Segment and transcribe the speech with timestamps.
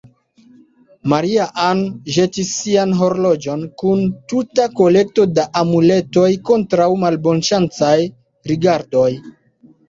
[1.11, 1.81] Maria-Ann
[2.15, 4.01] ĵetis sian horloĝon, kun
[4.33, 7.93] tuta kolekto da amuletoj kontraŭ malbonŝancaj
[8.55, 9.09] rigardoj.